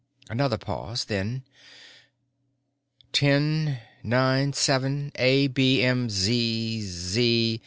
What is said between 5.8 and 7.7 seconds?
M, Z, Z